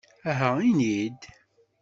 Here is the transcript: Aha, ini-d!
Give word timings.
Aha, 0.29 0.51
ini-d! 0.69 1.21